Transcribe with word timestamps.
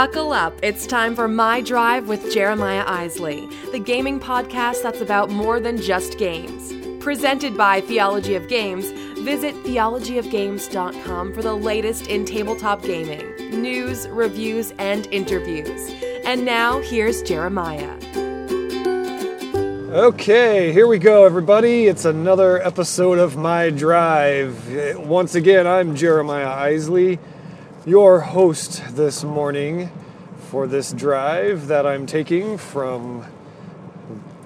Buckle 0.00 0.32
up. 0.32 0.54
It's 0.62 0.86
time 0.86 1.14
for 1.14 1.28
My 1.28 1.60
Drive 1.60 2.08
with 2.08 2.32
Jeremiah 2.32 2.84
Isley, 2.86 3.46
the 3.70 3.78
gaming 3.78 4.18
podcast 4.18 4.82
that's 4.82 5.02
about 5.02 5.28
more 5.28 5.60
than 5.60 5.76
just 5.76 6.16
games. 6.16 6.72
Presented 7.04 7.54
by 7.54 7.82
Theology 7.82 8.34
of 8.34 8.48
Games, 8.48 8.92
visit 9.20 9.54
theologyofgames.com 9.56 11.34
for 11.34 11.42
the 11.42 11.54
latest 11.54 12.06
in 12.06 12.24
tabletop 12.24 12.82
gaming, 12.82 13.60
news, 13.60 14.08
reviews, 14.08 14.72
and 14.78 15.06
interviews. 15.08 15.92
And 16.24 16.46
now, 16.46 16.80
here's 16.80 17.20
Jeremiah. 17.20 17.94
Okay, 19.92 20.72
here 20.72 20.86
we 20.86 20.98
go, 20.98 21.26
everybody. 21.26 21.88
It's 21.88 22.06
another 22.06 22.62
episode 22.62 23.18
of 23.18 23.36
My 23.36 23.68
Drive. 23.68 24.96
Once 24.98 25.34
again, 25.34 25.66
I'm 25.66 25.94
Jeremiah 25.94 26.48
Isley 26.48 27.18
your 27.86 28.20
host 28.20 28.94
this 28.94 29.24
morning 29.24 29.90
for 30.50 30.66
this 30.66 30.92
drive 30.92 31.68
that 31.68 31.86
I'm 31.86 32.04
taking 32.04 32.58
from 32.58 33.24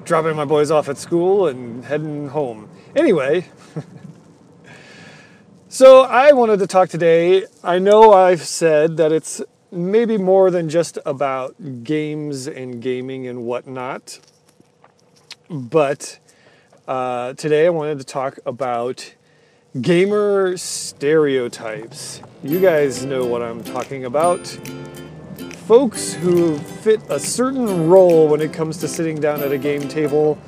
dropping 0.05 0.37
my 0.37 0.45
boys 0.45 0.71
off 0.71 0.89
at 0.89 0.99
school 0.99 1.49
and 1.49 1.85
heading 1.85 2.29
home. 2.29 2.69
Anyway, 2.95 3.47
so 5.69 6.03
I 6.03 6.31
wanted 6.31 6.61
to 6.61 6.69
talk 6.69 6.91
today. 6.91 7.47
I 7.65 7.81
know 7.81 8.13
I've 8.13 8.43
said 8.43 8.99
that 8.99 9.11
it's 9.11 9.43
maybe 9.73 10.17
more 10.17 10.53
than 10.53 10.69
just 10.69 10.99
about 11.05 11.83
games 11.83 12.47
and 12.47 12.81
gaming 12.81 13.27
and 13.27 13.45
whatnot, 13.45 14.21
but 15.51 16.21
uh, 16.87 17.33
today 17.33 17.67
I 17.67 17.71
wanted 17.71 17.99
to 17.99 18.05
talk 18.05 18.39
about 18.47 19.13
gamer 19.81 20.57
stereotypes. 20.57 22.23
You 22.45 22.61
guys 22.61 23.05
know 23.05 23.27
what 23.27 23.43
I'm 23.43 23.65
talking 23.65 24.05
about. 24.05 24.47
Folks 25.67 26.13
who 26.13 26.59
fit 26.59 27.01
a 27.09 27.19
certain 27.19 27.89
role 27.89 28.29
when 28.29 28.41
it 28.41 28.53
comes 28.53 28.77
to 28.79 28.89
sitting 28.89 29.21
down 29.21 29.41
at 29.41 29.51
a 29.51 29.59
game 29.59 29.89
table 29.89 30.39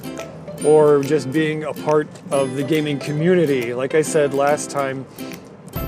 or 0.65 1.03
just 1.03 1.33
being 1.33 1.65
a 1.65 1.73
part 1.73 2.07
of 2.31 2.55
the 2.55 2.63
gaming 2.63 3.01
community. 3.01 3.75
Like 3.75 3.97
I 3.97 4.03
said 4.03 4.33
last 4.33 4.71
time, 4.71 5.05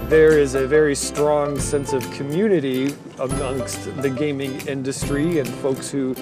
there 0.08 0.36
is 0.36 0.56
a 0.56 0.66
very 0.66 0.96
strong 0.96 1.60
sense 1.60 1.92
of 1.92 2.10
community 2.10 2.96
amongst 3.20 3.84
the 4.02 4.10
gaming 4.10 4.66
industry 4.66 5.38
and 5.38 5.48
folks 5.48 5.92
who 5.92 6.16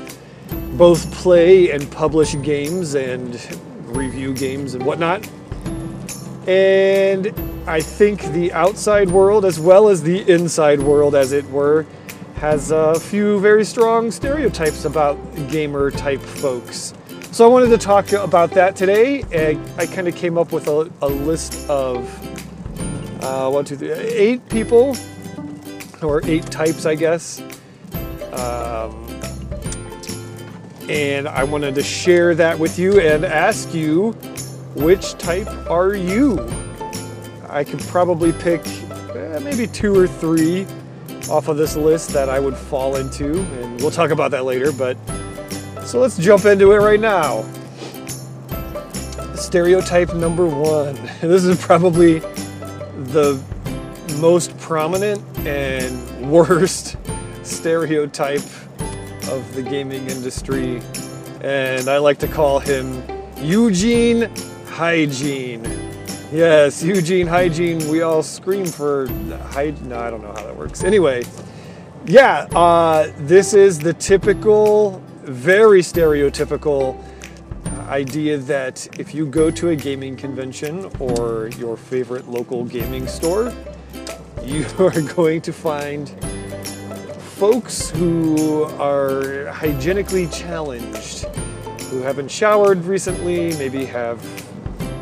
both 0.76 1.10
play 1.14 1.70
and 1.70 1.90
publish 1.90 2.38
games 2.42 2.94
and 2.94 3.40
review 3.86 4.34
games 4.34 4.74
and 4.74 4.84
whatnot. 4.84 5.26
And 6.46 7.34
I 7.66 7.80
think 7.80 8.22
the 8.32 8.52
outside 8.52 9.10
world, 9.10 9.44
as 9.44 9.58
well 9.58 9.88
as 9.88 10.02
the 10.02 10.28
inside 10.30 10.80
world, 10.80 11.14
as 11.14 11.32
it 11.32 11.44
were, 11.50 11.84
has 12.36 12.70
a 12.70 13.00
few 13.00 13.40
very 13.40 13.64
strong 13.64 14.10
stereotypes 14.10 14.84
about 14.84 15.16
gamer 15.48 15.90
type 15.90 16.20
folks. 16.20 16.94
So 17.32 17.44
I 17.44 17.48
wanted 17.48 17.70
to 17.70 17.78
talk 17.78 18.12
about 18.12 18.50
that 18.52 18.76
today. 18.76 19.24
I, 19.32 19.58
I 19.76 19.86
kind 19.86 20.06
of 20.06 20.14
came 20.14 20.38
up 20.38 20.52
with 20.52 20.68
a, 20.68 20.90
a 21.02 21.08
list 21.08 21.68
of 21.68 22.04
uh, 23.22 23.50
one, 23.50 23.64
two, 23.64 23.76
three, 23.76 23.90
eight 23.90 24.48
people, 24.48 24.96
or 26.02 26.24
eight 26.26 26.46
types, 26.46 26.86
I 26.86 26.94
guess. 26.94 27.40
Um, 28.32 29.06
and 30.88 31.26
I 31.26 31.42
wanted 31.42 31.74
to 31.74 31.82
share 31.82 32.34
that 32.36 32.58
with 32.58 32.78
you 32.78 33.00
and 33.00 33.24
ask 33.24 33.74
you 33.74 34.16
which 34.76 35.12
type 35.14 35.48
are 35.70 35.94
you? 35.94 36.38
I 37.48 37.64
could 37.64 37.80
probably 37.80 38.32
pick 38.32 38.66
eh, 38.66 39.38
maybe 39.42 39.66
two 39.66 39.98
or 39.98 40.06
three 40.06 40.66
off 41.30 41.48
of 41.48 41.56
this 41.56 41.76
list 41.76 42.10
that 42.10 42.28
I 42.28 42.38
would 42.38 42.56
fall 42.56 42.96
into, 42.96 43.40
and 43.40 43.80
we'll 43.80 43.90
talk 43.90 44.10
about 44.10 44.30
that 44.32 44.44
later. 44.44 44.72
But 44.72 44.96
so 45.84 46.00
let's 46.00 46.18
jump 46.18 46.44
into 46.44 46.72
it 46.72 46.78
right 46.78 47.00
now. 47.00 47.44
Stereotype 49.34 50.14
number 50.14 50.46
one. 50.46 50.96
This 51.20 51.44
is 51.44 51.58
probably 51.60 52.18
the 52.18 53.40
most 54.20 54.56
prominent 54.58 55.22
and 55.46 56.30
worst 56.30 56.96
stereotype 57.42 58.44
of 59.30 59.54
the 59.54 59.62
gaming 59.62 60.08
industry, 60.10 60.82
and 61.40 61.88
I 61.88 61.98
like 61.98 62.18
to 62.18 62.28
call 62.28 62.58
him 62.58 63.02
Eugene 63.38 64.30
hygiene. 64.76 65.64
Yes, 66.30 66.82
Eugene 66.82 67.26
hygiene. 67.26 67.78
We 67.88 68.02
all 68.02 68.22
scream 68.22 68.66
for 68.66 69.08
hygiene. 69.48 69.88
No, 69.88 69.98
I 69.98 70.10
don't 70.10 70.20
know 70.20 70.34
how 70.34 70.42
that 70.42 70.54
works. 70.54 70.84
Anyway, 70.84 71.24
yeah, 72.04 72.46
uh, 72.54 73.10
this 73.20 73.54
is 73.54 73.78
the 73.78 73.94
typical, 73.94 75.00
very 75.22 75.80
stereotypical 75.80 77.02
idea 77.88 78.36
that 78.36 78.86
if 79.00 79.14
you 79.14 79.24
go 79.24 79.50
to 79.50 79.70
a 79.70 79.76
gaming 79.76 80.14
convention 80.14 80.90
or 81.00 81.48
your 81.56 81.78
favorite 81.78 82.28
local 82.28 82.62
gaming 82.66 83.06
store, 83.06 83.54
you 84.42 84.66
are 84.78 85.00
going 85.14 85.40
to 85.40 85.54
find 85.54 86.10
folks 87.38 87.88
who 87.92 88.64
are 88.78 89.46
hygienically 89.46 90.26
challenged, 90.26 91.24
who 91.88 92.02
haven't 92.02 92.30
showered 92.30 92.84
recently, 92.84 93.56
maybe 93.56 93.86
have 93.86 94.20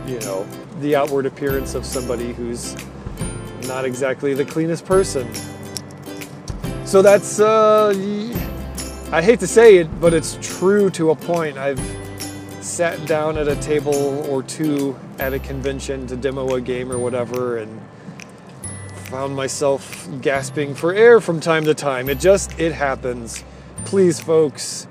you 0.06 0.20
know, 0.20 0.46
the 0.80 0.94
outward 0.96 1.26
appearance 1.26 1.74
of 1.74 1.84
somebody 1.84 2.32
who's 2.32 2.76
not 3.66 3.84
exactly 3.84 4.34
the 4.34 4.44
cleanest 4.44 4.84
person. 4.84 5.32
So 6.84 7.02
that's, 7.02 7.40
uh, 7.40 7.94
I 9.10 9.22
hate 9.22 9.40
to 9.40 9.46
say 9.46 9.76
it, 9.76 10.00
but 10.00 10.12
it's 10.12 10.38
true 10.40 10.90
to 10.90 11.10
a 11.10 11.16
point. 11.16 11.56
I've 11.56 11.80
sat 12.60 13.06
down 13.06 13.38
at 13.38 13.48
a 13.48 13.56
table 13.56 13.94
or 14.30 14.42
two 14.42 14.98
at 15.18 15.32
a 15.32 15.38
convention 15.38 16.06
to 16.08 16.16
demo 16.16 16.54
a 16.54 16.60
game 16.60 16.90
or 16.90 16.98
whatever 16.98 17.58
and 17.58 17.80
found 19.06 19.36
myself 19.36 20.08
gasping 20.20 20.74
for 20.74 20.92
air 20.92 21.20
from 21.20 21.40
time 21.40 21.64
to 21.64 21.74
time. 21.74 22.08
It 22.08 22.18
just, 22.18 22.58
it 22.58 22.72
happens. 22.72 23.44
Please, 23.84 24.18
folks, 24.18 24.88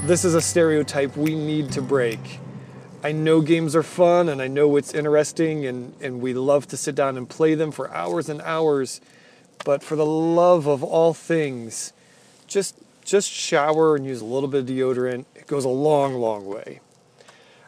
this 0.00 0.24
is 0.24 0.34
a 0.34 0.40
stereotype 0.40 1.16
we 1.16 1.34
need 1.34 1.70
to 1.72 1.82
break. 1.82 2.40
I 3.04 3.10
know 3.10 3.40
games 3.40 3.74
are 3.74 3.82
fun 3.82 4.28
and 4.28 4.40
I 4.40 4.46
know 4.46 4.76
it's 4.76 4.94
interesting 4.94 5.66
and, 5.66 5.94
and 6.00 6.20
we 6.20 6.34
love 6.34 6.68
to 6.68 6.76
sit 6.76 6.94
down 6.94 7.16
and 7.16 7.28
play 7.28 7.54
them 7.54 7.72
for 7.72 7.92
hours 7.92 8.28
and 8.28 8.40
hours. 8.42 9.00
But 9.64 9.82
for 9.82 9.96
the 9.96 10.06
love 10.06 10.66
of 10.66 10.84
all 10.84 11.12
things, 11.12 11.92
just 12.46 12.76
just 13.04 13.28
shower 13.28 13.96
and 13.96 14.06
use 14.06 14.20
a 14.20 14.24
little 14.24 14.48
bit 14.48 14.60
of 14.60 14.66
deodorant. 14.66 15.24
It 15.34 15.48
goes 15.48 15.64
a 15.64 15.68
long, 15.68 16.14
long 16.14 16.46
way. 16.46 16.80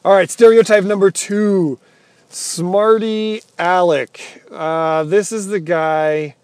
All 0.04 0.14
right, 0.14 0.30
stereotype 0.30 0.84
number 0.84 1.10
two 1.10 1.80
Smarty 2.28 3.42
Alec. 3.58 4.44
Uh, 4.50 5.02
this 5.04 5.32
is 5.32 5.48
the 5.48 5.60
guy 5.60 6.36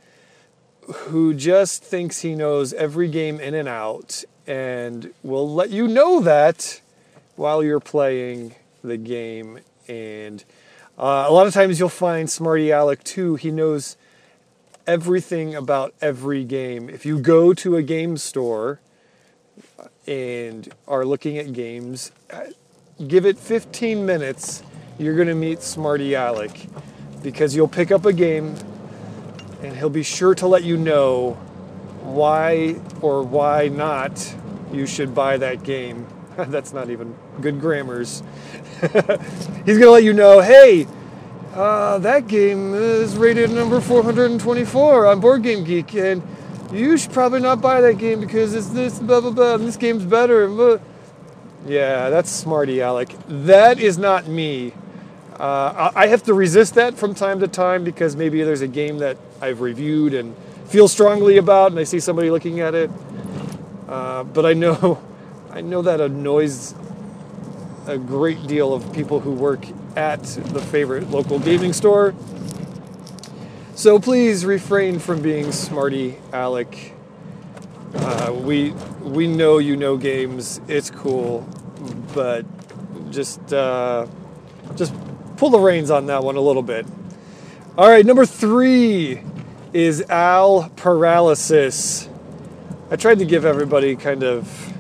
who 0.95 1.35
just 1.35 1.85
thinks 1.85 2.21
he 2.21 2.35
knows 2.35 2.73
every 2.73 3.09
game 3.09 3.39
in 3.39 3.55
and 3.55 3.69
out 3.69 4.25
and 4.47 5.13
will 5.23 5.53
let 5.53 5.71
you 5.71 5.87
know 5.87 6.21
that 6.21 6.81
while 7.37 7.63
you're 7.63 7.81
playing 7.81 8.55
the 8.83 8.97
game. 8.97 9.61
And 9.89 10.45
uh, 10.99 11.27
a 11.29 11.33
lot 11.33 11.47
of 11.47 11.55
times 11.55 11.79
you'll 11.79 11.89
find 11.89 12.29
Smarty 12.29 12.73
Alec 12.73 13.03
too. 13.05 13.37
He 13.37 13.51
knows 13.51 13.97
everything 14.87 15.55
about 15.55 15.95
every 16.01 16.45
game. 16.45 16.89
If 16.89 17.07
you 17.07 17.19
go 17.19 17.55
to 17.55 17.77
a 17.77 17.83
game 17.83 18.17
store 18.17 18.81
and 20.07 20.73
are 20.89 21.05
looking 21.05 21.39
at 21.39 21.53
games, 21.53 22.13
give 23.07 23.25
it 23.25 23.39
15 23.39 24.05
minutes, 24.05 24.63
you're 24.99 25.15
going 25.15 25.29
to 25.29 25.35
meet 25.35 25.63
Smarty 25.63 26.15
Alec 26.15 26.67
because 27.23 27.55
you'll 27.55 27.69
pick 27.69 27.91
up 27.91 28.05
a 28.05 28.13
game 28.13 28.55
and 29.63 29.77
he'll 29.77 29.91
be 29.91 30.03
sure 30.03 30.35
to 30.35 30.47
let 30.47 30.65
you 30.65 30.77
know 30.77 31.33
why 32.03 32.81
or 33.01 33.23
why 33.23 33.69
not 33.69 34.35
you 34.73 34.87
should 34.87 35.15
buy 35.15 35.37
that 35.37 35.63
game. 35.63 36.07
That's 36.37 36.73
not 36.73 36.91
even 36.91 37.15
good 37.41 37.61
grammars. 37.61 38.23
He's 38.81 39.79
going 39.79 39.81
to 39.81 39.91
let 39.91 40.05
you 40.05 40.13
know, 40.13 40.41
hey, 40.41 40.87
uh, 41.55 41.99
that 41.99 42.29
game 42.29 42.75
is 42.75 43.17
rated 43.17 43.51
number 43.51 43.81
424 43.81 45.07
on 45.07 45.21
Board 45.21 45.43
Game 45.43 45.65
Geek, 45.65 45.95
and 45.95 46.23
you 46.73 46.97
should 46.97 47.13
probably 47.13 47.41
not 47.41 47.61
buy 47.61 47.81
that 47.81 47.99
game 47.99 48.21
because 48.21 48.55
it's 48.55 48.69
this, 48.69 48.99
blah, 48.99 49.21
blah, 49.21 49.31
blah, 49.31 49.55
and 49.57 49.67
this 49.67 49.77
game's 49.77 50.05
better. 50.05 50.49
Blah. 50.49 50.79
Yeah, 51.67 52.09
that's 52.11 52.31
smarty, 52.31 52.81
Alec. 52.81 53.15
That 53.29 53.81
is 53.81 53.99
not 53.99 54.27
me. 54.29 54.73
Uh, 55.39 55.91
I 55.95 56.07
have 56.07 56.23
to 56.25 56.35
resist 56.35 56.75
that 56.75 56.95
from 56.95 57.15
time 57.15 57.41
to 57.41 57.49
time 57.49 57.83
because 57.83 58.15
maybe 58.15 58.43
there's 58.43 58.61
a 58.61 58.69
game 58.69 58.99
that 58.99 59.17
I've 59.41 59.61
reviewed 59.61 60.15
and 60.15 60.37
feel 60.67 60.87
strongly 60.87 61.39
about, 61.39 61.73
and 61.73 61.81
I 61.81 61.85
see 61.85 61.99
somebody 61.99 62.31
looking 62.31 62.61
at 62.61 62.75
it. 62.75 62.91
Uh, 63.89 64.23
but 64.25 64.47
I 64.47 64.53
know, 64.53 65.01
I 65.53 65.63
know 65.63 65.83
that 65.83 66.01
annoys 66.01 66.75
a 67.87 67.99
great 67.99 68.47
deal 68.47 68.73
of 68.73 68.93
people 68.93 69.19
who 69.19 69.33
work 69.33 69.67
at 69.97 70.23
the 70.23 70.61
favorite 70.61 71.11
local 71.11 71.41
gaming 71.41 71.73
store. 71.73 72.15
So 73.75 73.99
please 73.99 74.45
refrain 74.45 75.01
from 75.01 75.23
being 75.23 75.51
smarty 75.51 76.17
Alec. 76.33 76.95
Uh, 77.95 78.33
we 78.33 78.71
we 79.03 79.27
know 79.27 79.59
you 79.59 79.77
know 79.77 79.97
games. 79.97 80.61
It's 80.69 80.91
cool, 80.91 81.49
but 82.15 82.45
just 83.11 83.53
uh, 83.53 84.07
just 84.77 84.95
pull 85.37 85.51
the 85.51 85.59
reins 85.59 85.91
on 85.91 86.07
that 86.07 86.23
one 86.23 86.37
a 86.37 86.41
little 86.41 86.63
bit. 86.63 86.87
All 87.77 87.89
right, 87.89 88.07
number 88.07 88.27
three 88.27 89.23
is 89.73 90.03
Al 90.03 90.71
Paralysis. 90.77 92.09
I 92.91 92.97
tried 92.97 93.19
to 93.21 93.25
give 93.25 93.45
everybody 93.45 93.97
kind 93.97 94.23
of 94.23 94.71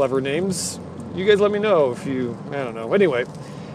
clever 0.00 0.22
names. 0.22 0.80
You 1.14 1.26
guys 1.26 1.40
let 1.40 1.50
me 1.50 1.58
know 1.58 1.92
if 1.92 2.06
you, 2.06 2.34
I 2.48 2.54
don't 2.54 2.74
know. 2.74 2.94
Anyway, 2.94 3.26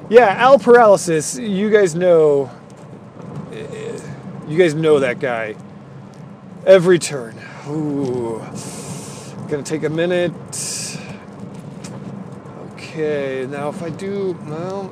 yeah, 0.09 0.29
Al 0.39 0.57
Paralysis, 0.57 1.37
you 1.37 1.69
guys 1.69 1.93
know, 1.93 2.49
you 4.47 4.57
guys 4.57 4.73
know 4.73 4.97
that 4.97 5.19
guy. 5.19 5.55
Every 6.65 6.97
turn. 6.97 7.39
Ooh. 7.67 8.39
Gonna 9.49 9.61
take 9.61 9.83
a 9.83 9.89
minute. 9.89 10.33
Okay, 12.71 13.45
now 13.47 13.69
if 13.69 13.83
I 13.83 13.91
do, 13.91 14.35
well, 14.47 14.91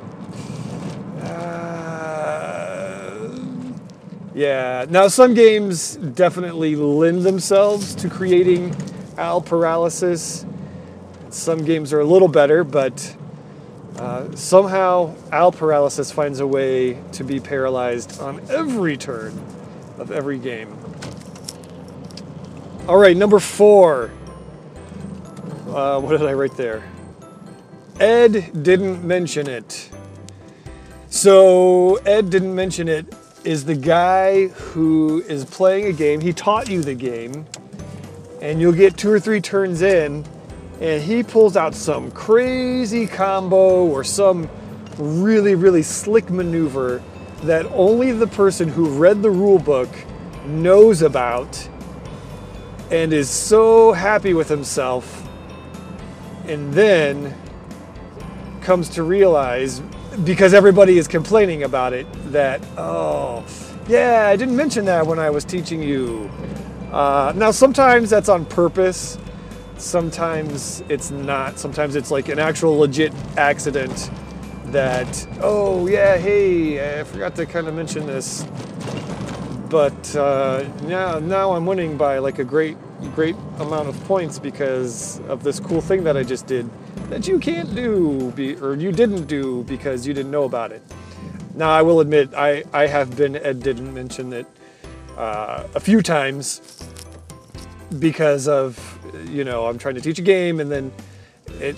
uh, 1.20 2.28
yeah. 4.36 4.86
Now 4.88 5.08
some 5.08 5.34
games 5.34 5.96
definitely 5.96 6.76
lend 6.76 7.22
themselves 7.22 7.96
to 7.96 8.08
creating 8.08 8.72
Al 9.18 9.40
paralysis. 9.40 10.46
Some 11.34 11.64
games 11.64 11.92
are 11.92 11.98
a 11.98 12.04
little 12.04 12.28
better, 12.28 12.62
but 12.62 13.16
uh, 13.96 14.36
somehow 14.36 15.16
Al 15.32 15.50
paralysis 15.50 16.12
finds 16.12 16.38
a 16.38 16.46
way 16.46 17.02
to 17.10 17.24
be 17.24 17.40
paralyzed 17.40 18.20
on 18.20 18.40
every 18.48 18.96
turn 18.96 19.36
of 19.98 20.12
every 20.12 20.38
game. 20.38 20.78
All 22.86 22.96
right, 22.96 23.16
number 23.16 23.40
four. 23.40 24.12
Uh, 25.66 26.00
what 26.00 26.16
did 26.16 26.22
I 26.22 26.34
write 26.34 26.56
there? 26.56 26.84
Ed 27.98 28.62
didn't 28.62 29.04
mention 29.04 29.48
it. 29.48 29.90
So, 31.10 31.96
Ed 32.06 32.30
didn't 32.30 32.54
mention 32.54 32.88
it 32.88 33.12
is 33.42 33.64
the 33.64 33.74
guy 33.74 34.46
who 34.46 35.20
is 35.26 35.44
playing 35.44 35.86
a 35.86 35.92
game. 35.92 36.20
He 36.20 36.32
taught 36.32 36.70
you 36.70 36.80
the 36.80 36.94
game, 36.94 37.44
and 38.40 38.60
you'll 38.60 38.72
get 38.72 38.96
two 38.96 39.10
or 39.10 39.18
three 39.18 39.40
turns 39.40 39.82
in, 39.82 40.24
and 40.80 41.02
he 41.02 41.22
pulls 41.22 41.56
out 41.56 41.74
some 41.74 42.10
crazy 42.10 43.06
combo 43.06 43.84
or 43.84 44.04
some 44.04 44.48
really, 44.98 45.54
really 45.54 45.82
slick 45.82 46.30
maneuver 46.30 47.02
that 47.42 47.66
only 47.72 48.12
the 48.12 48.26
person 48.26 48.68
who 48.68 48.88
read 48.98 49.22
the 49.22 49.30
rule 49.30 49.58
book 49.58 49.88
knows 50.46 51.02
about 51.02 51.68
and 52.90 53.12
is 53.12 53.28
so 53.30 53.92
happy 53.92 54.34
with 54.34 54.48
himself, 54.48 55.26
and 56.46 56.72
then 56.74 57.34
comes 58.60 58.88
to 58.90 59.02
realize 59.02 59.80
because 60.24 60.54
everybody 60.54 60.96
is 60.96 61.08
complaining 61.08 61.64
about 61.64 61.92
it 61.92 62.06
that 62.30 62.62
oh 62.78 63.44
yeah 63.88 64.28
i 64.28 64.36
didn't 64.36 64.56
mention 64.56 64.84
that 64.84 65.06
when 65.06 65.18
i 65.18 65.28
was 65.28 65.44
teaching 65.44 65.82
you. 65.82 66.30
Uh, 66.92 67.32
now 67.34 67.50
sometimes 67.50 68.08
that's 68.08 68.28
on 68.28 68.46
purpose 68.46 69.18
sometimes 69.78 70.82
it's 70.88 71.10
not 71.10 71.58
sometimes 71.58 71.96
it's 71.96 72.10
like 72.10 72.28
an 72.28 72.38
actual 72.38 72.78
legit 72.78 73.12
accident 73.36 74.10
that 74.66 75.28
oh 75.40 75.86
yeah 75.86 76.16
hey 76.16 77.00
i 77.00 77.04
forgot 77.04 77.34
to 77.34 77.46
kind 77.46 77.68
of 77.68 77.74
mention 77.74 78.06
this 78.06 78.46
but 79.68 80.16
uh, 80.16 80.64
now 80.82 81.18
now 81.18 81.52
i'm 81.52 81.66
winning 81.66 81.96
by 81.96 82.18
like 82.18 82.38
a 82.38 82.44
great 82.44 82.76
great 83.14 83.36
amount 83.58 83.88
of 83.88 84.04
points 84.04 84.38
because 84.38 85.20
of 85.28 85.42
this 85.42 85.60
cool 85.60 85.80
thing 85.80 86.04
that 86.04 86.16
i 86.16 86.22
just 86.22 86.46
did 86.46 86.68
that 87.10 87.28
you 87.28 87.38
can't 87.38 87.74
do 87.74 88.32
be, 88.34 88.56
or 88.56 88.74
you 88.74 88.90
didn't 88.90 89.26
do 89.26 89.62
because 89.64 90.06
you 90.06 90.14
didn't 90.14 90.30
know 90.30 90.44
about 90.44 90.72
it. 90.72 90.82
Now, 91.54 91.70
I 91.70 91.82
will 91.82 92.00
admit, 92.00 92.34
I, 92.34 92.64
I 92.72 92.86
have 92.86 93.16
been, 93.16 93.36
Ed 93.36 93.62
didn't 93.62 93.92
mention 93.94 94.32
it 94.32 94.46
uh, 95.16 95.64
a 95.74 95.80
few 95.80 96.02
times 96.02 96.60
because 97.98 98.48
of, 98.48 98.78
you 99.30 99.44
know, 99.44 99.66
I'm 99.66 99.78
trying 99.78 99.94
to 99.94 100.00
teach 100.00 100.18
a 100.18 100.22
game 100.22 100.60
and 100.60 100.70
then 100.70 100.92
it 101.60 101.76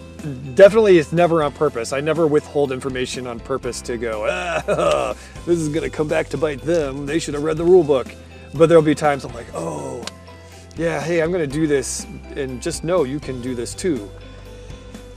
definitely 0.54 0.98
is 0.98 1.12
never 1.12 1.42
on 1.42 1.52
purpose. 1.52 1.92
I 1.92 2.00
never 2.00 2.26
withhold 2.26 2.72
information 2.72 3.26
on 3.26 3.40
purpose 3.40 3.80
to 3.82 3.96
go, 3.96 4.26
ah, 4.28 5.14
this 5.46 5.58
is 5.58 5.68
going 5.68 5.88
to 5.88 5.94
come 5.94 6.08
back 6.08 6.28
to 6.30 6.38
bite 6.38 6.62
them. 6.62 7.06
They 7.06 7.18
should 7.18 7.34
have 7.34 7.42
read 7.42 7.56
the 7.56 7.64
rule 7.64 7.84
book. 7.84 8.08
But 8.54 8.68
there'll 8.68 8.82
be 8.82 8.94
times 8.94 9.24
I'm 9.24 9.34
like, 9.34 9.48
oh, 9.54 10.04
yeah, 10.76 11.00
hey, 11.00 11.22
I'm 11.22 11.30
going 11.30 11.48
to 11.48 11.52
do 11.52 11.66
this. 11.66 12.06
And 12.36 12.62
just 12.62 12.84
know 12.84 13.04
you 13.04 13.20
can 13.20 13.40
do 13.42 13.54
this 13.54 13.74
too. 13.74 14.08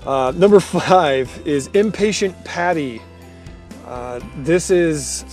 Uh, 0.06 0.34
number 0.36 0.60
five 0.60 1.42
is 1.46 1.68
Impatient 1.68 2.44
Patty. 2.44 3.02
Uh, 3.86 4.20
this 4.38 4.70
is 4.70 5.26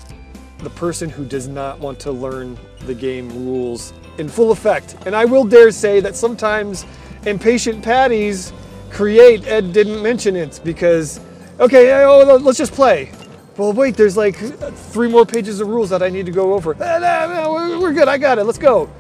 the 0.59 0.71
person 0.71 1.11
who 1.11 1.25
does 1.25 1.49
not 1.49 1.79
want 1.79 2.01
to 2.01 2.13
learn 2.13 2.59
the 2.81 2.95
game 2.95 3.29
rules 3.47 3.93
in 4.19 4.29
full 4.29 4.51
effect. 4.51 4.97
And 5.07 5.15
I 5.15 5.25
will 5.25 5.45
dare 5.45 5.71
say 5.71 6.01
that 6.01 6.17
sometimes 6.17 6.87
impatient 7.27 7.83
patties 7.83 8.53
create, 8.91 9.47
Ed 9.47 9.73
didn't 9.73 10.03
mention 10.03 10.37
it 10.37 10.61
because, 10.65 11.21
okay, 11.61 12.05
oh, 12.05 12.25
let's 12.37 12.59
just 12.59 12.73
play. 12.73 13.13
Well, 13.57 13.73
wait, 13.73 13.97
there's 13.97 14.17
like 14.17 14.37
three 14.37 15.09
more 15.09 15.25
pages 15.25 15.61
of 15.61 15.69
rules 15.69 15.91
that 15.91 16.03
I 16.03 16.09
need 16.09 16.27
to 16.27 16.33
go 16.33 16.55
over. 16.55 16.75
Eh, 16.83 17.79
we're 17.79 17.93
good, 17.93 18.09
I 18.09 18.19
got 18.19 18.39
it, 18.39 18.45
let's 18.45 18.59
go. 18.59 18.91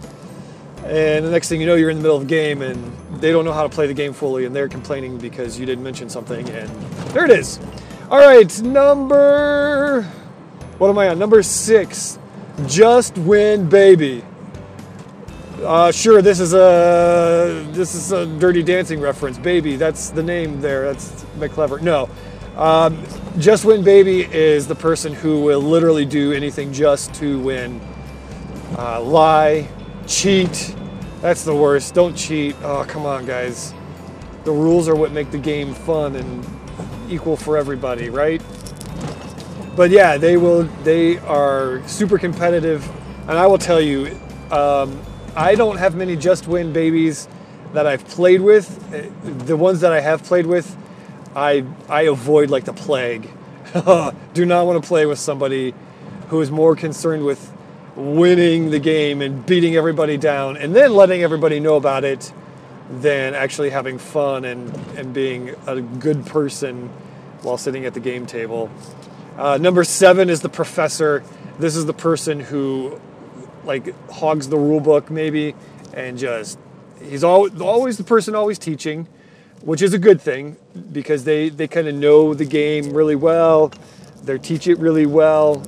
And 0.85 1.27
the 1.27 1.31
next 1.31 1.49
thing 1.49 1.61
you 1.61 1.67
know, 1.67 1.75
you're 1.75 1.91
in 1.91 1.97
the 1.97 2.03
middle 2.03 2.17
of 2.17 2.23
a 2.23 2.27
game 2.27 2.63
and 2.63 2.97
they 3.21 3.33
don't 3.33 3.45
know 3.45 3.53
how 3.53 3.65
to 3.65 3.69
play 3.69 3.87
the 3.87 3.95
game 3.95 4.13
fully 4.13 4.45
and 4.45 4.55
they're 4.55 4.69
complaining 4.69 5.19
because 5.19 5.59
you 5.59 5.67
didn't 5.67 5.85
mention 5.85 6.09
something. 6.09 6.49
And 6.49 6.69
there 7.13 7.25
it 7.25 7.31
is. 7.31 7.59
All 8.09 8.19
right, 8.19 8.63
number. 8.63 10.03
What 10.79 10.89
am 10.91 10.99
I 10.99 11.09
on? 11.09 11.19
Number 11.19 11.43
six. 11.43 12.19
Just 12.67 13.19
win, 13.19 13.69
baby. 13.69 14.23
Uh, 15.63 15.91
sure, 15.91 16.21
this 16.21 16.39
is 16.39 16.53
a 16.53 17.67
this 17.73 17.95
is 17.95 18.13
a 18.13 18.27
Dirty 18.27 18.63
Dancing 18.63 19.01
reference. 19.01 19.39
Baby, 19.39 19.77
that's 19.77 20.11
the 20.11 20.23
name 20.23 20.61
there. 20.61 20.85
That's 20.85 21.25
McClever. 21.39 21.81
No, 21.81 22.11
um, 22.57 23.03
Just 23.39 23.65
Win 23.65 23.83
Baby 23.83 24.23
is 24.23 24.67
the 24.67 24.75
person 24.75 25.15
who 25.15 25.41
will 25.41 25.61
literally 25.61 26.05
do 26.05 26.33
anything 26.33 26.75
just 26.75 27.15
to 27.15 27.41
win. 27.41 27.81
Uh, 28.77 29.01
lie, 29.01 29.69
cheat. 30.07 30.77
That's 31.23 31.45
the 31.45 31.55
worst. 31.55 31.95
Don't 31.95 32.15
cheat. 32.15 32.55
Oh, 32.63 32.85
come 32.87 33.07
on, 33.07 33.25
guys. 33.25 33.73
The 34.45 34.53
rules 34.53 34.89
are 34.89 34.95
what 34.95 35.11
make 35.13 35.31
the 35.31 35.39
game 35.39 35.73
fun 35.73 36.17
and 36.17 36.47
equal 37.09 37.37
for 37.37 37.57
everybody, 37.57 38.11
right? 38.11 38.43
But 39.75 39.91
yeah, 39.91 40.19
they 40.19 40.37
will. 40.37 40.65
They 40.85 41.17
are 41.21 41.87
super 41.89 42.19
competitive, 42.19 42.87
and 43.29 43.39
I 43.39 43.47
will 43.47 43.59
tell 43.59 43.81
you, 43.81 44.19
um, 44.51 45.01
I 45.37 45.55
don't 45.55 45.77
have 45.77 45.95
many 45.95 46.17
just 46.17 46.49
win 46.49 46.73
babies 46.73 47.29
that 47.75 47.87
I've 47.87 48.07
played 48.07 48.41
with. 48.41 49.47
The 49.47 49.57
ones 49.57 49.83
that 49.83 49.93
I 49.93 50.01
have 50.01 50.23
played 50.23 50.47
with, 50.47 50.75
I 51.35 51.67
I 51.91 52.03
avoid 52.03 52.49
like 52.49 52.65
the 52.65 52.73
plague. 52.73 53.29
Do 54.33 54.47
not 54.47 54.67
want 54.67 54.83
to 54.83 54.89
play 54.89 55.05
with 55.05 55.19
somebody 55.19 55.75
who 56.29 56.41
is 56.41 56.51
more 56.51 56.75
concerned 56.75 57.27
with 57.27 57.53
winning 57.97 58.71
the 58.71 58.79
game 58.79 59.21
and 59.21 59.45
beating 59.45 59.77
everybody 59.77 60.17
down 60.17 60.57
and 60.57 60.75
then 60.75 60.95
letting 60.95 61.23
everybody 61.23 61.61
know 61.61 61.77
about 61.77 62.05
it 62.05 62.33
than 62.91 63.35
actually 63.35 63.69
having 63.69 63.99
fun 63.99 64.47
and, 64.47 64.75
and 64.97 65.13
being 65.13 65.55
a 65.67 65.83
good 65.83 66.25
person 66.25 66.89
while 67.43 67.59
sitting 67.59 67.85
at 67.85 67.93
the 67.93 68.01
game 68.01 68.25
table. 68.25 68.71
Uh, 69.37 69.59
number 69.59 69.85
seven 69.85 70.31
is 70.31 70.41
the 70.41 70.49
professor. 70.49 71.23
This 71.59 71.77
is 71.77 71.85
the 71.85 71.93
person 71.93 72.41
who 72.41 72.99
like 73.67 73.95
hogs 74.11 74.49
the 74.49 74.57
rule 74.57 74.81
book 74.81 75.11
maybe 75.11 75.55
and 75.95 76.19
just 76.19 76.59
he's 77.03 77.25
always, 77.25 77.61
always 77.61 77.99
the 77.99 78.05
person 78.05 78.35
always 78.35 78.59
teaching 78.59 79.07
which 79.63 79.83
is 79.83 79.93
a 79.93 79.99
good 79.99 80.21
thing 80.21 80.57
because 80.93 81.25
they, 81.25 81.49
they 81.49 81.67
kind 81.67 81.89
of 81.89 81.95
know 81.95 82.35
the 82.35 82.45
game 82.45 82.93
really 82.93 83.17
well 83.17 83.73
they 84.23 84.39
teach 84.39 84.67
it 84.67 84.79
really 84.79 85.07
well 85.07 85.63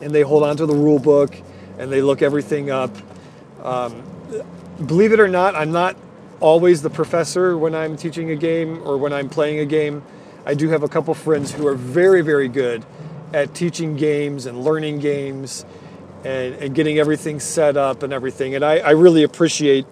and 0.00 0.14
they 0.14 0.22
hold 0.22 0.42
on 0.42 0.56
to 0.56 0.66
the 0.66 0.74
rule 0.74 0.98
book 0.98 1.34
and 1.78 1.90
they 1.90 2.02
look 2.02 2.22
everything 2.22 2.70
up. 2.70 2.90
Um, 3.62 4.02
believe 4.86 5.12
it 5.12 5.20
or 5.20 5.28
not, 5.28 5.54
I'm 5.54 5.72
not 5.72 5.96
always 6.40 6.82
the 6.82 6.90
professor 6.90 7.56
when 7.56 7.74
I'm 7.74 7.96
teaching 7.96 8.30
a 8.30 8.36
game 8.36 8.82
or 8.86 8.96
when 8.96 9.12
I'm 9.12 9.28
playing 9.28 9.60
a 9.60 9.64
game. 9.64 10.02
I 10.46 10.54
do 10.54 10.68
have 10.68 10.82
a 10.82 10.88
couple 10.88 11.14
friends 11.14 11.52
who 11.52 11.66
are 11.66 11.74
very, 11.74 12.20
very 12.20 12.48
good 12.48 12.84
at 13.32 13.54
teaching 13.54 13.96
games 13.96 14.46
and 14.46 14.62
learning 14.62 15.00
games 15.00 15.64
and, 16.24 16.54
and 16.56 16.74
getting 16.74 16.98
everything 16.98 17.40
set 17.40 17.76
up 17.76 18.02
and 18.02 18.12
everything. 18.12 18.54
And 18.54 18.64
I, 18.64 18.78
I 18.78 18.90
really 18.90 19.22
appreciate 19.22 19.86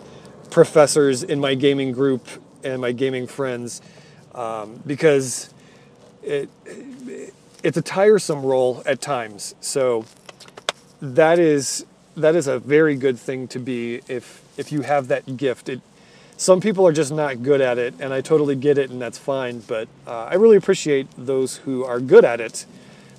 professors 0.50 1.22
in 1.22 1.40
my 1.40 1.54
gaming 1.54 1.92
group 1.92 2.26
and 2.64 2.80
my 2.80 2.92
gaming 2.92 3.26
friends 3.26 3.80
um, 4.34 4.82
because 4.86 5.52
it, 6.22 6.48
it's 7.62 7.76
a 7.76 7.82
tiresome 7.82 8.44
role 8.44 8.82
at 8.86 9.00
times. 9.00 9.54
So 9.60 10.04
that 11.00 11.38
is 11.38 11.84
that 12.14 12.34
is 12.34 12.46
a 12.46 12.58
very 12.58 12.94
good 12.94 13.18
thing 13.18 13.48
to 13.48 13.58
be 13.58 14.00
if 14.08 14.42
if 14.56 14.70
you 14.72 14.82
have 14.82 15.08
that 15.08 15.36
gift. 15.36 15.68
It, 15.68 15.80
some 16.36 16.60
people 16.60 16.86
are 16.86 16.92
just 16.92 17.12
not 17.12 17.42
good 17.42 17.60
at 17.60 17.78
it, 17.78 17.94
and 18.00 18.12
I 18.12 18.20
totally 18.20 18.56
get 18.56 18.76
it, 18.76 18.90
and 18.90 19.00
that's 19.00 19.18
fine. 19.18 19.60
But 19.60 19.88
uh, 20.06 20.24
I 20.24 20.34
really 20.34 20.56
appreciate 20.56 21.06
those 21.16 21.58
who 21.58 21.84
are 21.84 22.00
good 22.00 22.24
at 22.24 22.40
it 22.40 22.66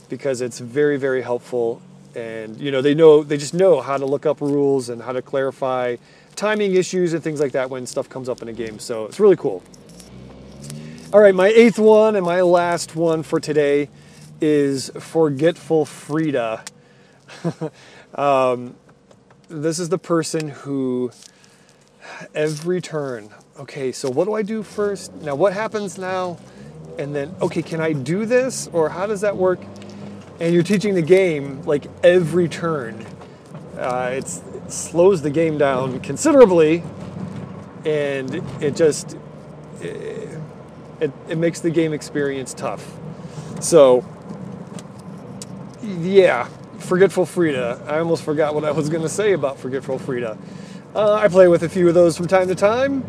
because 0.09 0.41
it's 0.41 0.59
very, 0.59 0.97
very 0.97 1.21
helpful. 1.21 1.81
And 2.15 2.59
you 2.59 2.71
know, 2.71 2.81
they 2.81 2.93
know 2.93 3.23
they 3.23 3.37
just 3.37 3.53
know 3.53 3.81
how 3.81 3.97
to 3.97 4.05
look 4.05 4.25
up 4.25 4.41
rules 4.41 4.89
and 4.89 5.01
how 5.01 5.13
to 5.13 5.21
clarify 5.21 5.97
timing 6.35 6.75
issues 6.75 7.13
and 7.13 7.23
things 7.23 7.39
like 7.39 7.53
that 7.53 7.69
when 7.69 7.85
stuff 7.85 8.09
comes 8.09 8.29
up 8.29 8.41
in 8.41 8.47
a 8.47 8.53
game. 8.53 8.79
So 8.79 9.05
it's 9.05 9.19
really 9.19 9.35
cool. 9.35 9.63
All 11.11 11.19
right, 11.19 11.35
my 11.35 11.47
eighth 11.47 11.77
one 11.77 12.15
and 12.15 12.25
my 12.25 12.41
last 12.41 12.95
one 12.95 13.21
for 13.21 13.39
today 13.39 13.89
is 14.41 14.89
Forgetful 14.99 15.85
Frida. 15.85 16.63
um, 18.15 18.75
this 19.47 19.77
is 19.79 19.89
the 19.89 19.99
person 19.99 20.49
who 20.49 21.11
every 22.33 22.81
turn, 22.81 23.29
okay, 23.59 23.91
so 23.91 24.09
what 24.09 24.25
do 24.25 24.33
I 24.33 24.41
do 24.41 24.63
first? 24.63 25.13
Now, 25.15 25.35
what 25.35 25.53
happens 25.53 25.97
now? 25.97 26.37
And 26.97 27.15
then, 27.15 27.33
okay, 27.41 27.61
can 27.61 27.81
I 27.81 27.93
do 27.93 28.25
this? 28.25 28.67
Or 28.73 28.89
how 28.89 29.05
does 29.05 29.21
that 29.21 29.37
work? 29.37 29.59
And 30.43 30.53
you're 30.53 30.61
teaching 30.61 30.93
the 30.93 31.01
game 31.01 31.61
like 31.61 31.85
every 32.03 32.49
turn. 32.49 33.05
Uh, 33.77 34.09
it 34.11 34.27
slows 34.67 35.21
the 35.21 35.29
game 35.29 35.57
down 35.57 36.01
considerably, 36.01 36.83
and 37.85 38.43
it 38.61 38.75
just 38.75 39.15
it, 39.79 40.37
it, 40.99 41.13
it 41.29 41.37
makes 41.37 41.61
the 41.61 41.69
game 41.69 41.93
experience 41.93 42.53
tough. 42.53 42.85
So, 43.61 44.03
yeah, 45.81 46.49
Forgetful 46.77 47.25
Frida. 47.25 47.85
I 47.87 47.99
almost 47.99 48.23
forgot 48.23 48.53
what 48.53 48.65
I 48.65 48.71
was 48.71 48.89
going 48.89 49.03
to 49.03 49.09
say 49.09 49.31
about 49.31 49.57
Forgetful 49.59 49.97
Frida. 49.99 50.37
Uh, 50.93 51.13
I 51.13 51.29
play 51.29 51.47
with 51.47 51.63
a 51.63 51.69
few 51.69 51.87
of 51.87 51.93
those 51.93 52.17
from 52.17 52.27
time 52.27 52.49
to 52.49 52.55
time, 52.55 53.05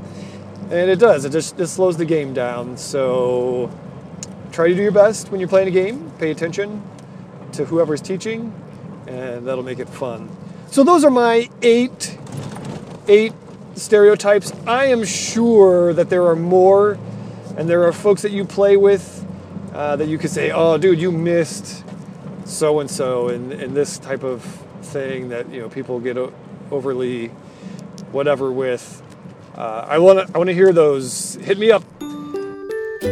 and 0.70 0.88
it 0.88 1.00
does. 1.00 1.24
It 1.24 1.30
just 1.30 1.58
it 1.58 1.66
slows 1.66 1.96
the 1.96 2.04
game 2.04 2.32
down. 2.32 2.76
So 2.76 3.76
try 4.52 4.68
to 4.68 4.74
do 4.76 4.82
your 4.82 4.92
best 4.92 5.32
when 5.32 5.40
you're 5.40 5.48
playing 5.48 5.66
a 5.66 5.72
game. 5.72 6.12
Pay 6.20 6.30
attention 6.30 6.80
to 7.56 7.64
whoever's 7.64 8.00
teaching, 8.00 8.52
and 9.06 9.46
that'll 9.46 9.64
make 9.64 9.78
it 9.78 9.88
fun. 9.88 10.28
So 10.70 10.82
those 10.82 11.04
are 11.04 11.11
my 11.11 11.49
eight 11.62 12.18
eight 13.08 13.32
stereotypes. 13.75 14.52
I 14.66 14.87
am 14.87 15.04
sure 15.04 15.92
that 15.94 16.11
there 16.11 16.26
are 16.26 16.37
more, 16.37 16.99
and 17.56 17.68
there 17.68 17.84
are 17.84 17.92
folks 17.92 18.23
that 18.23 18.32
you 18.32 18.44
play 18.44 18.76
with 18.76 19.26
uh, 19.73 19.96
that 19.96 20.08
you 20.08 20.18
could 20.18 20.30
say, 20.30 20.50
"Oh, 20.50 20.78
dude, 20.78 21.00
you 21.00 21.11
missed 21.12 21.84
so 22.44 22.80
and 22.80 22.90
so," 22.90 23.28
and 23.28 23.52
and 23.52 23.76
this 23.76 23.99
type 23.99 24.23
of 24.23 24.42
thing 24.82 25.28
that 25.30 25.50
you 25.50 25.61
know 25.61 25.68
people 25.68 26.00
get 26.00 26.16
overly 26.70 27.28
whatever 28.12 28.50
with. 28.50 29.02
Uh, 29.56 29.87
I 29.88 29.99
want 29.99 30.26
to 30.26 30.34
I 30.34 30.38
want 30.38 30.49
to 30.49 30.54
hear 30.54 30.73
those. 30.73 31.34
Hit 31.37 31.58
me 31.58 31.70
up. 31.70 31.84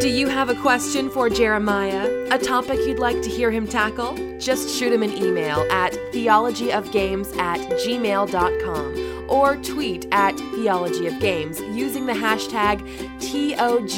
Do 0.00 0.08
you 0.08 0.26
have 0.26 0.48
a 0.48 0.54
question 0.54 1.10
for 1.10 1.28
Jeremiah? 1.28 2.08
A 2.30 2.38
topic 2.38 2.78
you'd 2.86 2.98
like 2.98 3.20
to 3.20 3.28
hear 3.28 3.50
him 3.50 3.68
tackle? 3.68 4.16
Just 4.38 4.74
shoot 4.74 4.90
him 4.90 5.02
an 5.02 5.12
email 5.12 5.66
at 5.70 5.92
theologyofgames 6.12 7.36
at 7.36 7.60
gmail.com 7.60 9.26
or 9.28 9.56
tweet 9.56 10.08
at 10.10 10.34
theologyofgames 10.34 11.76
using 11.76 12.06
the 12.06 12.14
hashtag 12.14 12.80
TOGMyDrive. 13.18 13.90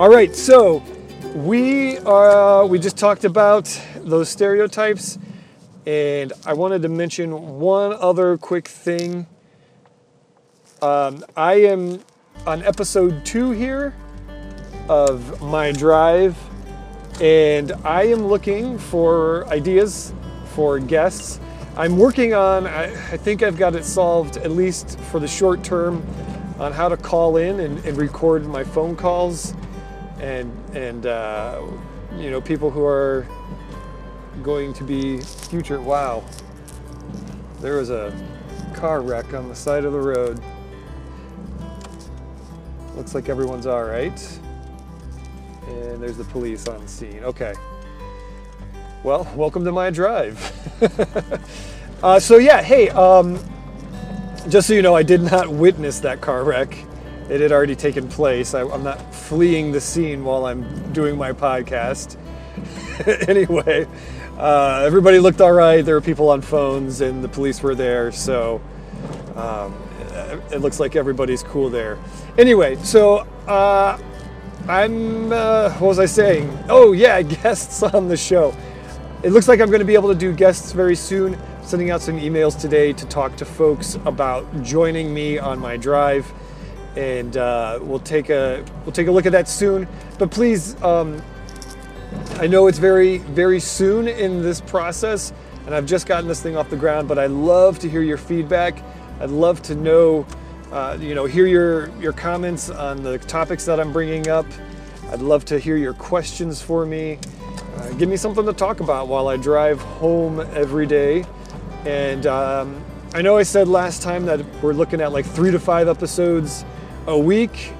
All 0.00 0.10
right, 0.10 0.34
so 0.34 0.82
we 1.34 1.98
are 1.98 2.66
we 2.66 2.80
just 2.80 2.96
talked 2.98 3.24
about 3.24 3.80
those 3.98 4.28
stereotypes. 4.28 5.16
And 5.86 6.32
I 6.44 6.54
wanted 6.54 6.82
to 6.82 6.88
mention 6.88 7.58
one 7.60 7.92
other 7.92 8.36
quick 8.36 8.68
thing. 8.68 9.26
Um, 10.82 11.24
I 11.36 11.54
am 11.60 12.00
on 12.44 12.64
episode 12.64 13.24
two 13.24 13.52
here 13.52 13.94
of 14.88 15.40
my 15.40 15.70
drive, 15.70 16.36
and 17.20 17.70
I 17.84 18.02
am 18.08 18.26
looking 18.26 18.78
for 18.78 19.46
ideas 19.46 20.12
for 20.46 20.80
guests. 20.80 21.38
I'm 21.76 21.96
working 21.96 22.34
on, 22.34 22.66
I, 22.66 22.86
I 23.12 23.16
think 23.16 23.44
I've 23.44 23.56
got 23.56 23.76
it 23.76 23.84
solved, 23.84 24.38
at 24.38 24.50
least 24.50 24.98
for 24.98 25.20
the 25.20 25.28
short 25.28 25.62
term, 25.62 26.04
on 26.58 26.72
how 26.72 26.88
to 26.88 26.96
call 26.96 27.36
in 27.36 27.60
and, 27.60 27.78
and 27.84 27.96
record 27.96 28.44
my 28.46 28.64
phone 28.64 28.96
calls 28.96 29.54
and, 30.18 30.52
and 30.74 31.06
uh, 31.06 31.62
you 32.16 32.32
know, 32.32 32.40
people 32.40 32.72
who 32.72 32.84
are 32.84 33.24
going 34.42 34.74
to 34.74 34.82
be 34.82 35.20
future. 35.20 35.80
Wow. 35.80 36.24
There 37.60 37.76
was 37.76 37.90
a 37.90 38.12
car 38.74 39.00
wreck 39.00 39.32
on 39.32 39.48
the 39.48 39.54
side 39.54 39.84
of 39.84 39.92
the 39.92 40.00
road. 40.00 40.42
Looks 42.96 43.14
like 43.14 43.28
everyone's 43.28 43.66
all 43.66 43.84
right. 43.84 44.38
And 45.66 46.02
there's 46.02 46.18
the 46.18 46.24
police 46.24 46.68
on 46.68 46.86
scene. 46.86 47.20
Okay. 47.24 47.54
Well, 49.02 49.30
welcome 49.34 49.64
to 49.64 49.72
my 49.72 49.90
drive. 49.90 50.38
uh, 52.02 52.20
so 52.20 52.36
yeah, 52.36 52.62
hey, 52.62 52.90
um, 52.90 53.38
just 54.48 54.68
so 54.68 54.74
you 54.74 54.82
know, 54.82 54.94
I 54.94 55.02
did 55.02 55.22
not 55.22 55.48
witness 55.48 56.00
that 56.00 56.20
car 56.20 56.44
wreck. 56.44 56.76
It 57.30 57.40
had 57.40 57.50
already 57.50 57.74
taken 57.74 58.08
place. 58.08 58.54
I, 58.54 58.62
I'm 58.68 58.84
not 58.84 59.14
fleeing 59.14 59.72
the 59.72 59.80
scene 59.80 60.22
while 60.22 60.44
I'm 60.44 60.92
doing 60.92 61.16
my 61.16 61.32
podcast. 61.32 62.16
anyway, 63.28 63.86
uh, 64.36 64.82
everybody 64.84 65.18
looked 65.18 65.40
all 65.40 65.52
right. 65.52 65.82
There 65.82 65.94
were 65.94 66.00
people 66.00 66.28
on 66.28 66.42
phones, 66.42 67.00
and 67.00 67.24
the 67.24 67.28
police 67.28 67.62
were 67.62 67.74
there. 67.74 68.12
So 68.12 68.60
um, 69.36 69.74
it 70.50 70.60
looks 70.60 70.80
like 70.80 70.96
everybody's 70.96 71.42
cool 71.42 71.70
there. 71.70 71.98
Anyway, 72.38 72.76
so 72.76 73.26
uh, 73.46 73.98
I'm. 74.68 75.32
Uh, 75.32 75.70
what 75.72 75.88
was 75.88 75.98
I 75.98 76.06
saying? 76.06 76.58
Oh 76.68 76.92
yeah, 76.92 77.22
guests 77.42 77.82
on 77.82 78.08
the 78.08 78.16
show. 78.16 78.54
It 79.22 79.30
looks 79.30 79.48
like 79.48 79.60
I'm 79.60 79.68
going 79.68 79.80
to 79.80 79.84
be 79.86 79.94
able 79.94 80.08
to 80.08 80.18
do 80.18 80.32
guests 80.32 80.72
very 80.72 80.96
soon. 80.96 81.38
Sending 81.62 81.90
out 81.90 82.02
some 82.02 82.18
emails 82.18 82.60
today 82.60 82.92
to 82.92 83.06
talk 83.06 83.36
to 83.36 83.44
folks 83.44 83.94
about 84.04 84.62
joining 84.62 85.14
me 85.14 85.38
on 85.38 85.60
my 85.60 85.76
drive, 85.76 86.32
and 86.96 87.36
uh, 87.36 87.78
we'll 87.82 88.00
take 88.00 88.30
a 88.30 88.64
we'll 88.84 88.92
take 88.92 89.06
a 89.06 89.12
look 89.12 89.26
at 89.26 89.32
that 89.32 89.48
soon. 89.48 89.86
But 90.18 90.30
please. 90.30 90.80
Um, 90.82 91.22
I 92.38 92.46
know 92.46 92.66
it's 92.66 92.78
very, 92.78 93.18
very 93.18 93.60
soon 93.60 94.08
in 94.08 94.42
this 94.42 94.60
process, 94.60 95.32
and 95.66 95.74
I've 95.74 95.86
just 95.86 96.06
gotten 96.06 96.28
this 96.28 96.42
thing 96.42 96.56
off 96.56 96.70
the 96.70 96.76
ground, 96.76 97.08
but 97.08 97.18
I 97.18 97.26
love 97.26 97.78
to 97.80 97.88
hear 97.88 98.02
your 98.02 98.16
feedback. 98.16 98.82
I'd 99.22 99.30
love 99.30 99.62
to 99.62 99.76
know, 99.76 100.26
uh, 100.72 100.98
you 101.00 101.14
know, 101.14 101.26
hear 101.26 101.46
your, 101.46 101.96
your 102.00 102.12
comments 102.12 102.70
on 102.70 103.04
the 103.04 103.18
topics 103.18 103.64
that 103.66 103.78
I'm 103.78 103.92
bringing 103.92 104.26
up. 104.26 104.46
I'd 105.12 105.20
love 105.20 105.44
to 105.44 105.60
hear 105.60 105.76
your 105.76 105.94
questions 105.94 106.60
for 106.60 106.84
me. 106.84 107.20
Uh, 107.76 107.90
give 107.90 108.08
me 108.08 108.16
something 108.16 108.44
to 108.44 108.52
talk 108.52 108.80
about 108.80 109.06
while 109.06 109.28
I 109.28 109.36
drive 109.36 109.80
home 109.80 110.40
every 110.40 110.86
day. 110.86 111.24
And 111.84 112.26
um, 112.26 112.84
I 113.14 113.22
know 113.22 113.36
I 113.36 113.44
said 113.44 113.68
last 113.68 114.02
time 114.02 114.26
that 114.26 114.44
we're 114.60 114.72
looking 114.72 115.00
at 115.00 115.12
like 115.12 115.24
three 115.24 115.52
to 115.52 115.60
five 115.60 115.86
episodes 115.86 116.64
a 117.06 117.16
week 117.16 117.74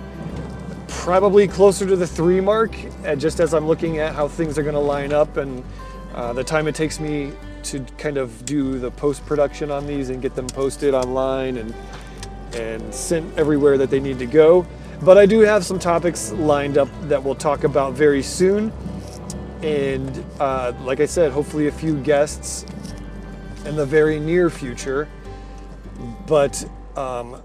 probably 0.86 1.48
closer 1.48 1.84
to 1.88 1.96
the 1.96 2.06
three 2.06 2.40
mark, 2.40 2.72
uh, 3.04 3.16
just 3.16 3.40
as 3.40 3.52
I'm 3.52 3.66
looking 3.66 3.98
at 3.98 4.14
how 4.14 4.28
things 4.28 4.56
are 4.58 4.62
going 4.62 4.76
to 4.76 4.80
line 4.80 5.12
up 5.12 5.38
and 5.38 5.64
uh, 6.14 6.32
the 6.32 6.44
time 6.44 6.66
it 6.68 6.74
takes 6.74 7.00
me 7.00 7.32
to 7.64 7.80
kind 7.98 8.16
of 8.16 8.44
do 8.44 8.78
the 8.78 8.90
post 8.90 9.24
production 9.26 9.70
on 9.70 9.86
these 9.86 10.10
and 10.10 10.20
get 10.20 10.34
them 10.34 10.46
posted 10.48 10.94
online 10.94 11.56
and 11.58 11.74
and 12.54 12.94
sent 12.94 13.38
everywhere 13.38 13.78
that 13.78 13.88
they 13.88 14.00
need 14.00 14.18
to 14.18 14.26
go. 14.26 14.66
But 15.02 15.18
I 15.18 15.26
do 15.26 15.40
have 15.40 15.64
some 15.64 15.78
topics 15.78 16.32
lined 16.32 16.78
up 16.78 16.88
that 17.08 17.22
we'll 17.22 17.34
talk 17.34 17.64
about 17.64 17.94
very 17.94 18.22
soon. 18.22 18.72
And 19.62 20.24
uh, 20.38 20.72
like 20.82 21.00
I 21.00 21.06
said, 21.06 21.32
hopefully 21.32 21.68
a 21.68 21.72
few 21.72 21.96
guests 22.02 22.66
in 23.64 23.74
the 23.76 23.86
very 23.86 24.20
near 24.20 24.50
future. 24.50 25.08
But 26.26 26.68
um, 26.96 27.40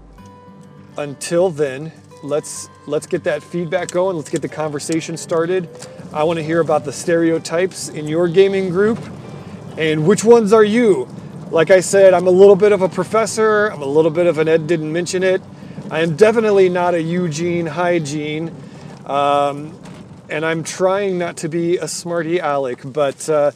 until 0.98 1.50
then, 1.50 1.92
let's 2.22 2.68
let's 2.86 3.06
get 3.06 3.24
that 3.24 3.42
feedback 3.42 3.90
going. 3.90 4.16
Let's 4.16 4.30
get 4.30 4.42
the 4.42 4.48
conversation 4.48 5.16
started. 5.16 5.68
I 6.12 6.24
want 6.24 6.38
to 6.38 6.42
hear 6.42 6.60
about 6.60 6.84
the 6.84 6.92
stereotypes 6.92 7.88
in 7.88 8.08
your 8.08 8.28
gaming 8.28 8.70
group 8.70 8.98
and 9.76 10.06
which 10.06 10.24
ones 10.24 10.52
are 10.52 10.64
you? 10.64 11.08
Like 11.50 11.70
I 11.70 11.80
said, 11.80 12.14
I'm 12.14 12.26
a 12.26 12.30
little 12.30 12.56
bit 12.56 12.72
of 12.72 12.82
a 12.82 12.88
professor. 12.88 13.68
I'm 13.68 13.82
a 13.82 13.86
little 13.86 14.10
bit 14.10 14.26
of 14.26 14.38
an 14.38 14.48
Ed 14.48 14.66
didn't 14.66 14.92
mention 14.92 15.22
it. 15.22 15.40
I 15.90 16.00
am 16.00 16.16
definitely 16.16 16.68
not 16.68 16.94
a 16.94 17.00
Eugene 17.00 17.66
hygiene. 17.66 18.54
Um, 19.06 19.78
and 20.28 20.44
I'm 20.44 20.64
trying 20.64 21.18
not 21.18 21.38
to 21.38 21.48
be 21.48 21.78
a 21.78 21.88
smarty 21.88 22.40
Alec, 22.40 22.80
but 22.84 23.28
uh, 23.28 23.52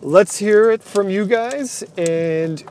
let's 0.00 0.36
hear 0.36 0.70
it 0.70 0.82
from 0.82 1.08
you 1.08 1.26
guys. 1.26 1.82
And 1.96 2.62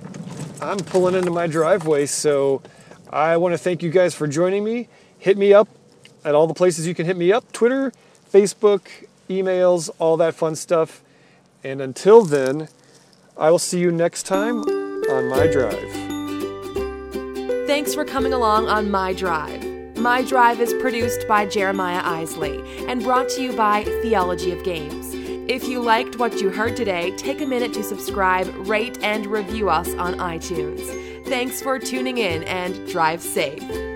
I'm 0.62 0.78
pulling 0.78 1.16
into 1.16 1.32
my 1.32 1.48
driveway, 1.48 2.06
so 2.06 2.62
I 3.10 3.38
want 3.38 3.54
to 3.54 3.58
thank 3.58 3.82
you 3.82 3.90
guys 3.90 4.14
for 4.14 4.28
joining 4.28 4.64
me 4.64 4.88
hit 5.22 5.38
me 5.38 5.54
up 5.54 5.70
at 6.26 6.34
all 6.34 6.48
the 6.48 6.54
places 6.54 6.88
you 6.88 6.96
can 6.96 7.06
hit 7.06 7.16
me 7.16 7.32
up 7.32 7.50
Twitter, 7.54 7.94
Facebook, 8.34 8.82
emails, 9.32 9.90
all 10.00 10.18
that 10.18 10.36
fun 10.36 10.56
stuff. 10.56 11.04
And 11.64 11.82
until 11.82 12.24
then, 12.24 12.68
I 13.38 13.50
will 13.50 13.60
see 13.60 13.80
you 13.80 13.92
next 13.92 14.24
time 14.24 14.62
on 14.62 15.30
My 15.30 15.48
Drive. 15.48 15.92
Thanks 17.68 17.94
for 17.94 18.04
coming 18.04 18.34
along 18.34 18.68
on 18.68 18.92
My 18.92 19.14
Drive. 19.14 19.66
My 19.98 20.24
Drive 20.24 20.60
is 20.60 20.74
produced 20.82 21.28
by 21.28 21.46
Jeremiah 21.46 22.02
Isley 22.04 22.62
and 22.88 23.04
brought 23.04 23.30
to 23.30 23.42
you 23.42 23.54
by 23.54 23.84
Theology 24.02 24.52
of 24.52 24.64
Games. 24.64 25.14
If 25.50 25.68
you 25.68 25.82
liked 25.82 26.18
what 26.18 26.42
you 26.42 26.50
heard 26.50 26.76
today, 26.76 27.16
take 27.18 27.42
a 27.42 27.46
minute 27.46 27.74
to 27.74 27.84
subscribe, 27.84 28.48
rate, 28.68 28.98
and 29.04 29.28
review 29.28 29.70
us 29.70 29.90
on 29.96 30.16
iTunes. 30.16 31.26
Thanks 31.28 31.62
for 31.62 31.78
tuning 31.78 32.18
in 32.18 32.44
and 32.44 32.88
drive 32.88 33.22
safe. 33.22 33.91